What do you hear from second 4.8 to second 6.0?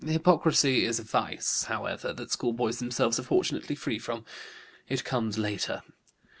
It comes later.